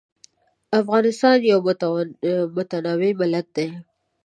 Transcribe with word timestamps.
افغانستان 0.79 1.37
یو 1.51 1.59
متنوع 2.55 3.11
ملت 3.21 3.47
دی. 3.55 3.67